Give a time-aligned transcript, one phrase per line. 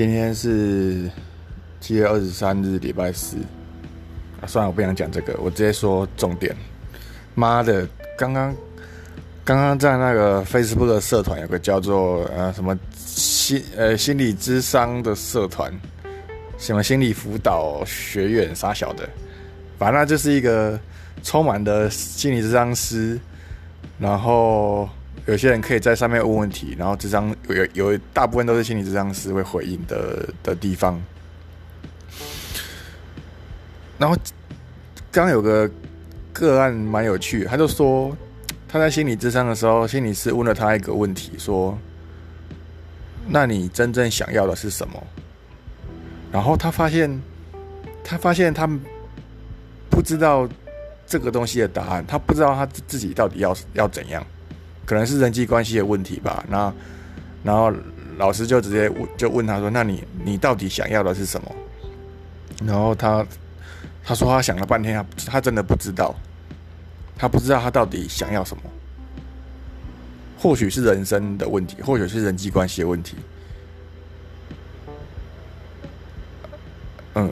[0.00, 1.10] 今天是
[1.78, 3.36] 七月二十三日，礼拜四。
[4.40, 6.56] 啊，算了，我不想讲这个，我直接说重点。
[7.34, 8.56] 妈的，刚刚
[9.44, 15.70] 刚刚在那个 Facebook 的社团有个叫做呃什么心呃心理智商的社团，
[16.56, 19.06] 什么心理辅导学院啥小的，
[19.78, 20.80] 反正就是一个
[21.22, 23.20] 充满的心理智商师，
[23.98, 24.88] 然后。
[25.26, 31.00] 有些人可以在上面问问题，然后这张有有有大部分都是心理智商师会回应的的地方。
[33.98, 34.16] 然后
[35.12, 35.70] 刚有个
[36.32, 38.16] 个案蛮有趣，他就说
[38.66, 41.78] 他在心理智商的时候，心理师问了他一个问题，说
[43.28, 45.02] ：“那你真正想要的是什么？”
[46.32, 47.20] 然后他发现，
[48.02, 48.66] 他发现他
[49.90, 50.48] 不知道
[51.06, 54.26] 这个东西的答案，他不知道他自己到底要要怎样。
[54.90, 56.44] 可能是人际关系的问题吧。
[56.48, 56.74] 那
[57.44, 57.72] 然后
[58.18, 61.52] 老师就直接问，就问他说：“那你你到底想要的是什么？”
[62.66, 63.24] 然后他
[64.02, 66.12] 他说他想了半天，他他真的不知道，
[67.16, 68.62] 他不知道他到底想要什么。
[70.36, 73.14] 或许是人生的问题，或许是人际关系的问题。
[77.14, 77.30] 嗯，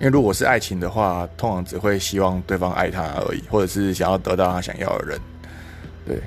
[0.00, 5.20] 因为如果是爱情的话，通常只会希望对方爱他而已，或者是想要得到他想要的人，
[6.04, 6.20] 对。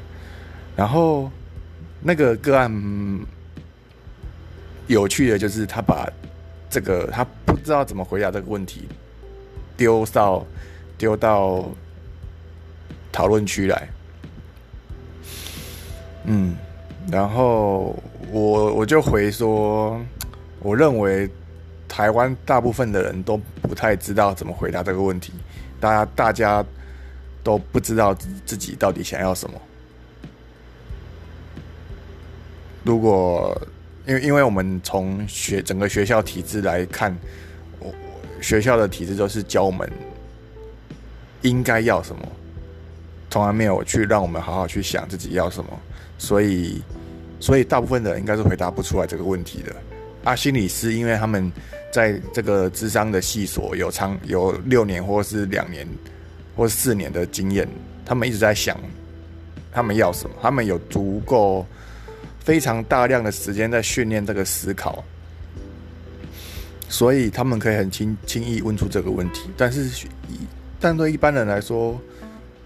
[0.75, 1.29] 然后，
[2.01, 2.71] 那个个案
[4.87, 6.09] 有趣的就是，他把
[6.69, 8.87] 这个他不知道怎么回答这个问题，
[9.77, 10.45] 丢到
[10.97, 11.69] 丢到
[13.11, 13.87] 讨论区来。
[16.25, 16.55] 嗯，
[17.11, 17.95] 然后
[18.31, 20.01] 我我就回说，
[20.59, 21.29] 我认为
[21.87, 25.33] 台湾大部分的人都不太知道怎么回答这个问题，
[25.79, 26.65] 大家大家
[27.43, 29.61] 都不知道自己到底想要什么。
[32.83, 33.59] 如果
[34.05, 37.15] 因为因为我们从学整个学校体制来看，
[37.79, 37.93] 我
[38.41, 39.89] 学校的体制都是教我们
[41.41, 42.21] 应该要什么，
[43.29, 45.69] 从来没有去让我们好好去想自己要什么，
[46.17, 46.81] 所以
[47.39, 49.73] 所以大部分的人应该是回答不出来这个问题的。
[50.25, 51.49] 啊，心理师因为他们
[51.89, 55.87] 在这个智商的系所有长有六年或是两年
[56.57, 57.65] 或四年的经验，
[58.05, 58.77] 他们一直在想
[59.71, 61.65] 他们要什么，他们有足够。
[62.43, 65.03] 非常大量的时间在训练这个思考，
[66.89, 69.49] 所以他们可以很轻轻易问出这个问题。
[69.57, 70.05] 但是，
[70.79, 71.99] 但对一般人来说，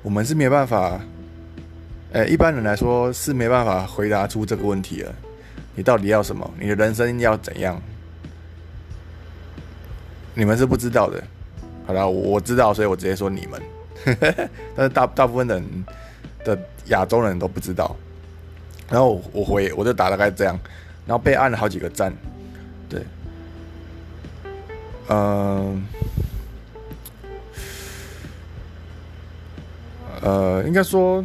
[0.02, 1.00] 我们是没办法，
[2.12, 5.14] 呃，一般人来说是没办法回答出这个问题的。
[5.76, 6.52] 你到底要什么？
[6.60, 7.80] 你的人生要怎样？
[10.34, 11.24] 你们是不知道的。
[11.86, 13.62] 好了，我知道，所以我直接说你们。
[14.76, 15.64] 但是大大部分人
[16.44, 16.58] 的
[16.88, 17.96] 亚洲人都不知道。
[18.90, 20.58] 然后我回我就打大概这样，
[21.06, 22.14] 然后被按了好几个赞，
[22.88, 23.02] 对，
[25.10, 25.86] 嗯，
[30.22, 31.24] 呃，应该说，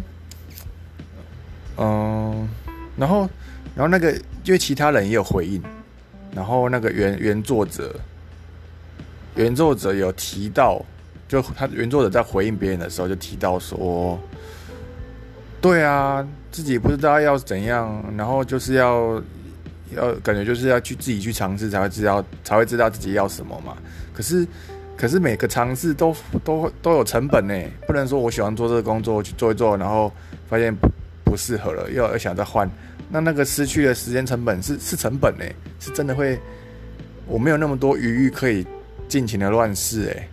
[1.77, 2.49] 嗯，
[2.97, 3.29] 然后
[3.75, 4.13] 然后那个
[4.45, 5.63] 因为其他人也有回应，
[6.35, 7.95] 然后那个原原作者，
[9.37, 10.85] 原作者有提到，
[11.29, 14.19] 就他原作者在回应别人的时候就提到说，
[15.63, 16.29] 对啊。
[16.53, 19.15] 自己不知道要怎样，然后就是要
[19.97, 23.75] 要感觉就是要去自己去尝试才会知道才会知道自己要什么嘛。
[24.13, 24.47] 可是
[24.99, 26.15] 可是每个尝试都
[26.45, 27.55] 都都有成本呢，
[27.87, 30.13] 不能说我喜欢做这个工作去做一做，然后
[30.47, 30.87] 发现不
[31.25, 32.71] 不适合了，又要想再换，
[33.09, 35.47] 那那个失去的时间成本是是成本呢，
[35.81, 36.39] 是真的会
[37.27, 38.67] 我没有那么多余裕可以
[39.09, 40.29] 尽情的乱试哎，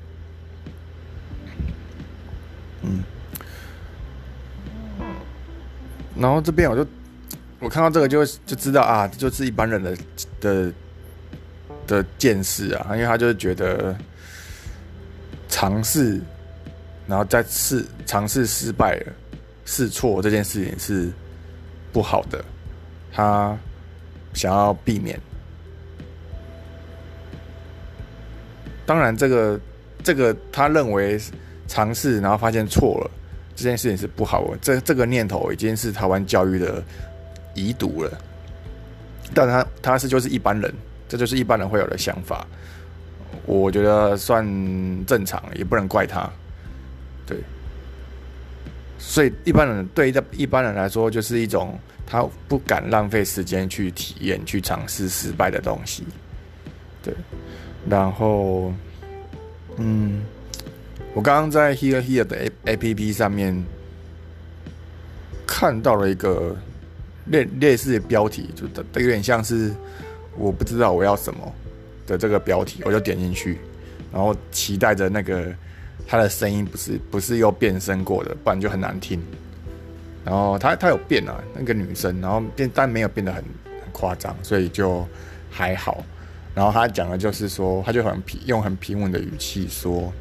[6.19, 6.85] 然后这边我就
[7.59, 9.97] 我看到这个就就知道啊，就是一般人的
[10.41, 10.74] 的
[11.88, 13.96] 的见识啊，因为他就是觉得
[15.47, 16.19] 尝试，
[17.07, 19.13] 然后再试尝试失败了，
[19.63, 21.10] 试错这件事情是
[21.94, 22.44] 不好的，
[23.13, 23.57] 他
[24.33, 25.18] 想要避免。
[28.86, 29.60] 当然，这个
[30.04, 31.18] 这个他认为
[31.68, 33.12] 尝试然后发现错了。
[33.60, 36.82] 这件事情是不好的，这这个念头已经是台湾教育的
[37.54, 38.18] 遗毒了。
[39.34, 40.74] 但他他是就是一般人，
[41.08, 42.48] 这就是一般人会有的想法。
[43.46, 44.44] 我觉得算
[45.06, 46.30] 正常，也不能怪他。
[47.28, 47.38] 对，
[48.98, 51.78] 所以一般人对一般人来说，就是一种
[52.08, 56.04] 他不敢浪费时间去体验、去尝试失败的东西。
[57.04, 57.14] 对，
[57.88, 58.74] 然后，
[59.78, 60.24] 嗯。
[61.19, 63.62] 我刚刚在 Here Here 的 A P P 上面
[65.45, 66.56] 看到了一个
[67.25, 68.66] 类类似的标题，就
[69.01, 69.74] 有点像是
[70.38, 71.39] 我不知道我要什么
[72.07, 73.57] 的这个标题，我就点进去，
[74.13, 75.54] 然后期待着那个
[76.07, 79.22] 他的声音不是不是又变声过的，不然就很难听。
[80.24, 85.06] 然后他他有变啊，那个女生，然后变但没有变得很很夸张，所以就
[85.51, 86.01] 还好。
[86.56, 90.13] 然后他讲的就是说，他就很平用很平稳的语气说：“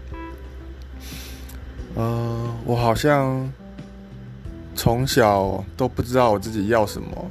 [1.99, 3.53] 呃，我好像
[4.77, 7.31] 从小都不知道我自己要什么，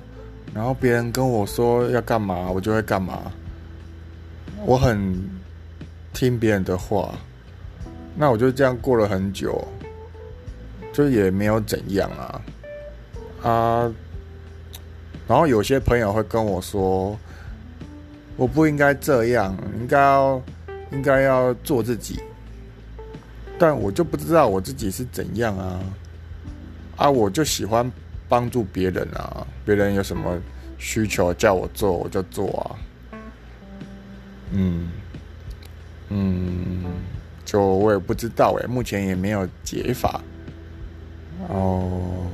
[0.53, 3.31] 然后别人跟我说要干嘛，我就会干嘛。
[4.65, 5.17] 我很
[6.11, 7.13] 听别人的话，
[8.13, 9.65] 那我就这样过了很久，
[10.91, 12.41] 就也没有怎样啊。”
[13.49, 13.93] 啊，
[15.29, 17.17] 然后有些朋友会跟我说，
[18.35, 20.41] 我不应该这样，应该要
[20.91, 22.19] 应该要做自己，
[23.59, 25.79] 但我就不知道我自己是怎样啊，
[26.95, 27.91] 啊，我就喜欢
[28.29, 30.37] 帮助别人啊，别人有什么
[30.77, 33.19] 需求叫我做我就做啊，
[34.51, 34.89] 嗯。
[36.09, 36.85] 嗯，
[37.43, 40.21] 就我也不知道哎，目前也没有解法，
[41.49, 42.25] 哦。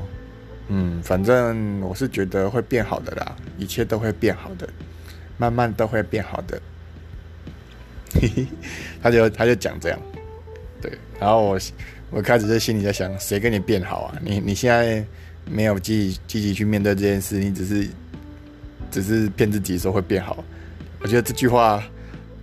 [0.68, 4.70] 嗯，反正我是觉得会变好的啦，一切都会变好的，
[5.38, 6.62] 慢慢都会变好的。
[8.14, 8.48] 嘿嘿，
[9.02, 10.00] 他就他就讲这样，
[10.84, 11.60] 对，然后我
[12.10, 14.20] 我开始在心里在想，谁跟你变好啊？
[14.22, 15.02] 你你现在
[15.50, 17.88] 没有积极积极去面对这件事，你只是
[18.92, 20.44] 只是骗自己说会变好。
[21.00, 21.82] 我觉得这句话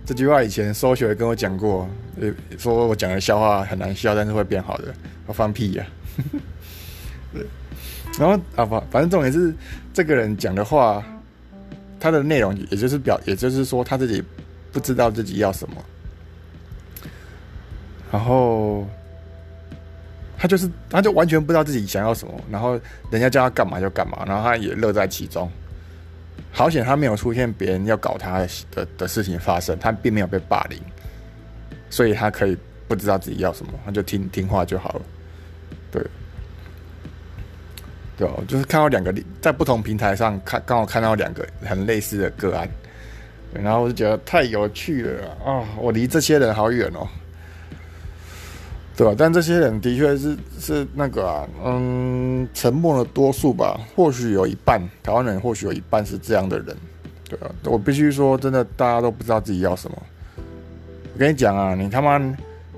[0.07, 1.87] 这句话以前收学跟我讲过，
[2.19, 4.91] 呃，说我讲的笑话很难笑，但是会变好的，
[5.27, 5.85] 我放屁呀。
[7.31, 7.45] 对。
[8.19, 9.53] 然后啊不，反正重点是
[9.93, 11.05] 这个人讲的话，
[11.99, 14.21] 他的内容也就是表，也就是说他自己
[14.71, 15.75] 不知道自己要什么，
[18.11, 18.85] 然后
[20.37, 22.79] 他就是他就完全不知道自己想要什么，然后
[23.09, 25.49] 人家叫他干嘛就干嘛，然后他也乐在其中。
[26.51, 30.77] 好险他没有出现别人要搞他的的事情发生，他并没有被霸凌，
[31.89, 35.01] 所以他可以不知道自己要什么，他就听听话就好了，
[35.91, 36.03] 对。
[38.17, 39.11] 对，就是看到两个
[39.41, 42.69] 在不同平台上看，刚好看到两个很类似的个案，
[43.51, 45.65] 然后我就觉得太有趣了啊！
[45.79, 47.07] 我离这些人好远哦，
[49.01, 49.15] 对吧？
[49.17, 53.79] 但这些人的确是是那个啊，嗯，沉默的多数吧。
[53.95, 56.77] 或许有一半台湾人，或许有一半是这样的人，
[57.27, 59.97] 对啊，我必须说，真的，大家都不知道自己要什么。
[61.15, 62.21] 我跟你讲啊，你他妈！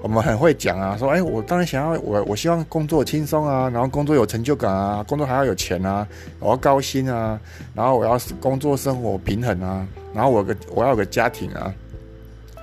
[0.02, 6.08] 我们很会讲啊，说哎，我当然想要我，我希望工作轻松啊，然后工作有成就感啊，工作还要有钱啊，
[6.40, 7.38] 我要高薪啊，
[7.74, 11.74] 然后我要工作生活平衡啊，然后我个我要有个家庭啊，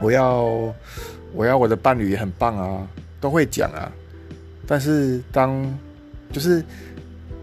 [0.01, 0.45] 我要
[1.35, 2.87] 我要我的伴侣也很棒啊，
[3.21, 3.93] 都会讲啊。
[4.67, 5.63] 但是当
[6.33, 6.65] 就是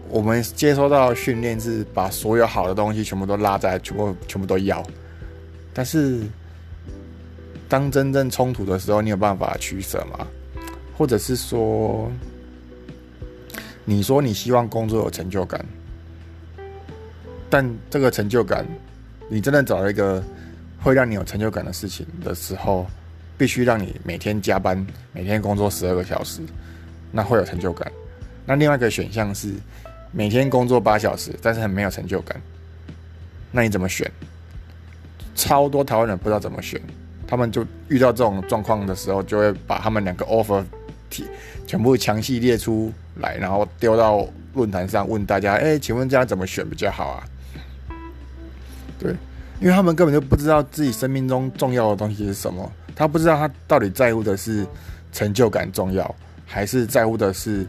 [0.08, 4.84] 我们接收到训练是把所有好的东西全部都拉在，全部全部都要，
[5.72, 6.22] 但是。
[7.70, 10.26] 当真正冲突的时候，你有办法取舍吗？
[10.96, 12.10] 或者是说，
[13.84, 15.62] 你说你希望工作有成就感，
[17.50, 18.66] 但这个成就感，
[19.28, 20.24] 你真的找了一个
[20.82, 22.86] 会让你有成就感的事情的时候，
[23.38, 26.42] 必须让你每天加班，每天工作十二个小时，
[27.12, 27.90] 那会有成就感。
[28.44, 29.54] 那另外一个选项是
[30.10, 32.38] 每天工作八小时，但是很没有成就感，
[33.52, 34.10] 那你怎么选？
[35.34, 36.80] 超多台湾人不知道怎么选。
[37.28, 40.64] 他们就遇到这种状况的时候，就会把他们两个 offer
[41.10, 41.26] 提
[41.66, 47.24] 全部详细列出来，然后丢到论坛上问大家：哎，请问这样怎么选比较好啊？
[48.98, 49.12] 对，
[49.60, 54.66] 因为他们根本就不知道自己生命中重要的东西是什么，他不知道他到底在乎的是
[55.12, 56.12] 成就感重要，
[56.44, 57.64] 还是在乎的是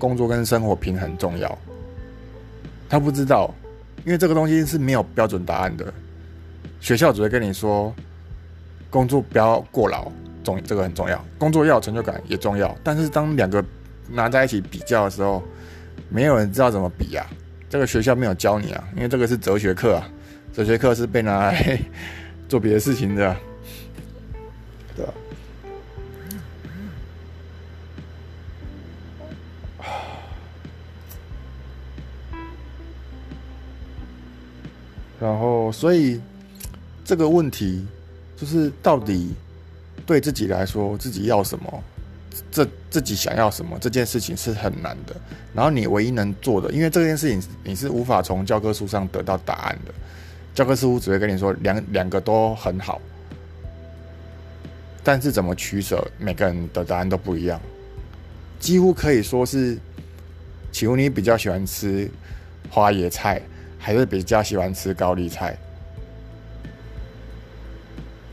[0.00, 1.56] 工作跟生活平衡重要。
[2.88, 3.54] 他不知道，
[4.04, 5.94] 因为这个东西是没有标准答案的，
[6.80, 7.94] 学校只会跟你说。
[8.90, 10.08] 工作不要过劳，
[10.44, 11.20] 重这个很重要。
[11.36, 13.64] 工作要有成就感也重要，但是当两个
[14.08, 15.42] 拿在一起比较的时候，
[16.08, 17.26] 没有人知道怎么比啊。
[17.68, 20.08] 这个学校没有教你啊，因为这个是哲学课啊，
[20.52, 21.76] 哲学课是被拿来
[22.48, 23.36] 做别的事情的，
[35.24, 36.20] 然后，所以
[37.04, 37.86] 这个问题。
[38.36, 39.32] 就是到底
[40.04, 41.84] 对自己来说，自己要什么，
[42.50, 45.14] 这自己想要什么这件事情是很难的。
[45.54, 49.94] 然后你唯一能做的，因为这件事情你是无法从教科书上得到答案的，
[50.52, 53.00] 教科书只会跟你说两两个都很好，
[55.04, 57.58] 但是怎么取舍，每个人的答案都不一样。
[58.58, 59.78] 几乎可以说是，
[60.72, 62.10] 请问你比较喜欢吃
[62.68, 63.40] 花椰菜，
[63.84, 65.54] 还是比较喜欢吃高丽菜？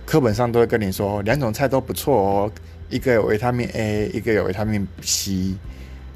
[0.06, 2.52] 课本上都会跟你说两种菜都不错哦，
[2.90, 5.54] 一个有维他命 A，一个有维他命 C，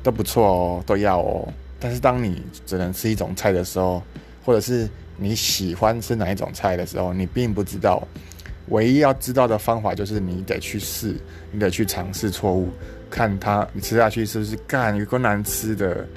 [0.02, 1.54] 都不错哦，都要哦。
[1.82, 4.02] 但是当你只能吃一种菜的时候，
[4.46, 4.88] 或者是
[5.18, 8.08] 你喜欢吃哪一种菜的时候，你并不知道。
[8.70, 11.14] 唯一要知道的方法就是你得去试，
[11.52, 12.70] 你得去尝试错误，
[13.10, 16.08] 看它你吃下去是不是干有够难吃的，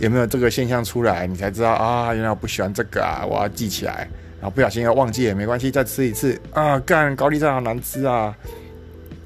[0.00, 4.08] 有没有这个现象出来，你才知道啊，原来我不喜欢这个啊，我要记起来。
[4.40, 8.36] 然后不小心要忘记也没关系，再吃一次啊，干高丽菜好难吃啊。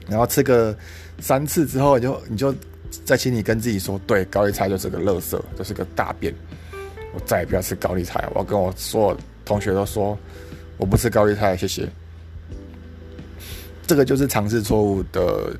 [0.09, 0.77] 然后吃个
[1.19, 2.55] 三次之后，你就你就
[3.05, 6.33] 在心里跟自己说，对，高丽菜就是个垃圾，就是个大便，
[7.13, 8.29] 我再也不要吃高丽菜。
[8.33, 10.17] 我要跟我所有同学都说。
[10.77, 11.89] 我不吃高丽菜，谢谢。
[13.85, 15.51] 这个就是尝试错误的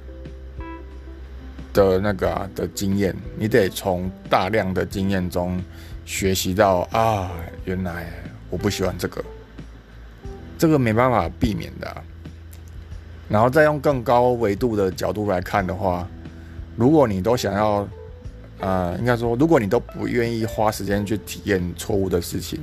[1.73, 5.63] 的那个啊的经验，你得从大量的经验中
[6.05, 7.31] 学习到啊，
[7.65, 8.07] 原来
[8.51, 9.25] 我不喜欢这个，
[10.59, 12.03] 这个没办法避免的。
[13.29, 16.09] 然后再用更高维度的角度来看的话，
[16.77, 17.87] 如果你都想要，
[18.59, 22.59] 呃，应该说，如果你都不愿意花时间去体验错误的事情。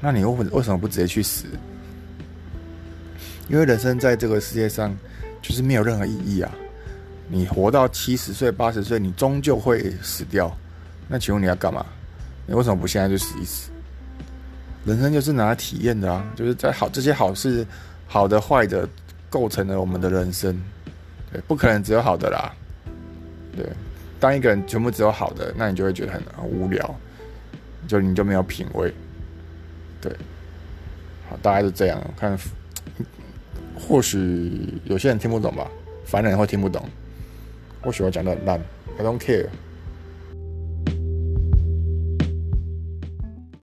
[0.00, 1.44] 那你为为什么不直接去死？
[3.48, 4.96] 因为人生在这个世界上
[5.42, 6.50] 就是没有任何意义啊！
[7.28, 10.56] 你活到七十岁、八十岁，你终究会死掉。
[11.08, 11.84] 那请问你要干嘛？
[12.46, 13.70] 你为什么不现在就死一死？
[14.84, 16.24] 人生就是拿来体验的啊！
[16.36, 17.66] 就是在好这些好事、
[18.06, 18.88] 好的、坏的，
[19.28, 20.56] 构成了我们的人生。
[21.32, 22.52] 对，不可能只有好的啦。
[23.56, 23.66] 对，
[24.20, 26.94] 当一个人全部只有好的，那你就会觉得很无聊，
[27.88, 28.94] 就你就没有品味。
[30.00, 30.12] 对，
[31.28, 32.00] 好，大概是这样。
[32.16, 32.38] 看，
[33.76, 35.68] 或许有些人听不懂吧，
[36.04, 36.88] 凡人会听不懂。
[37.82, 38.60] 我喜欢讲的很烂
[38.98, 39.46] ，I don't care。